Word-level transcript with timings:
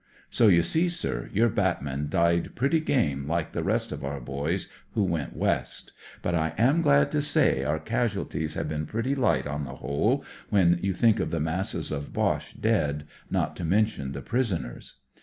So 0.31 0.47
you 0.47 0.63
see, 0.63 0.89
sir, 0.89 1.29
your 1.31 1.47
batman 1.49 2.07
died 2.09 2.55
pretty 2.55 2.79
game, 2.79 3.25
hke 3.27 3.51
the 3.51 3.63
rest 3.63 3.91
of 3.91 4.03
our 4.03 4.19
boys 4.19 4.67
who 4.95 5.03
went 5.03 5.35
West. 5.37 5.93
Rut 6.25 6.33
I 6.33 6.53
am 6.57 6.81
glad 6.81 7.11
to 7.11 7.21
say 7.21 7.63
our 7.63 7.77
casual 7.77 8.25
ties 8.25 8.55
have 8.55 8.67
been 8.67 8.87
pretty 8.87 9.13
light 9.13 9.45
on 9.45 9.63
the 9.63 9.75
whole, 9.75 10.25
when 10.49 10.79
you 10.81 10.93
think 10.93 11.19
of 11.19 11.29
the 11.29 11.39
masses 11.39 11.91
of 11.91 12.17
Roche 12.17 12.55
dead, 12.55 13.03
not 13.29 13.55
to 13.57 13.63
mention 13.63 14.13
the 14.13 14.23
prisoners. 14.23 14.95